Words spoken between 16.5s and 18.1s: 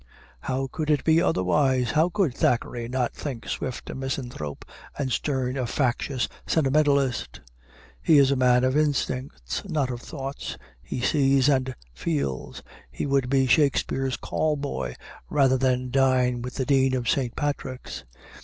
the Dean of St. Patrick's.